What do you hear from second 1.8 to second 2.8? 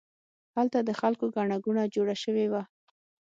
جوړه شوې وه.